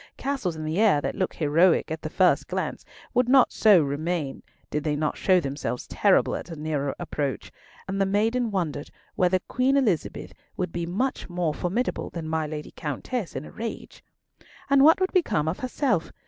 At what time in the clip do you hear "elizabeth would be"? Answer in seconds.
9.77-10.87